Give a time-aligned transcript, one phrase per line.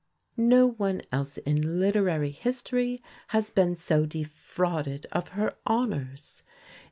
[0.35, 6.41] No one else in literary history has been so defrauded of her honours.